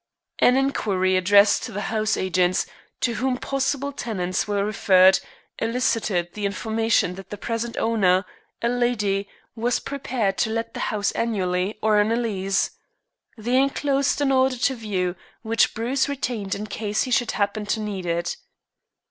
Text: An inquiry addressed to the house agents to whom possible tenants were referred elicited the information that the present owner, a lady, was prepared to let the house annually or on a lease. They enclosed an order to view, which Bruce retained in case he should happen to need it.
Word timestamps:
An 0.39 0.57
inquiry 0.57 1.15
addressed 1.15 1.61
to 1.61 1.71
the 1.71 1.81
house 1.93 2.17
agents 2.17 2.65
to 3.01 3.13
whom 3.21 3.37
possible 3.37 3.91
tenants 3.91 4.47
were 4.47 4.65
referred 4.65 5.19
elicited 5.59 6.33
the 6.33 6.47
information 6.47 7.13
that 7.13 7.29
the 7.29 7.37
present 7.37 7.77
owner, 7.77 8.25
a 8.63 8.67
lady, 8.69 9.29
was 9.55 9.79
prepared 9.79 10.39
to 10.39 10.49
let 10.49 10.73
the 10.73 10.79
house 10.89 11.11
annually 11.11 11.77
or 11.83 11.99
on 11.99 12.11
a 12.11 12.15
lease. 12.15 12.71
They 13.37 13.57
enclosed 13.61 14.19
an 14.21 14.31
order 14.31 14.57
to 14.57 14.73
view, 14.73 15.15
which 15.43 15.75
Bruce 15.75 16.09
retained 16.09 16.55
in 16.55 16.65
case 16.65 17.03
he 17.03 17.11
should 17.11 17.33
happen 17.33 17.67
to 17.67 17.79
need 17.79 18.07
it. 18.07 18.37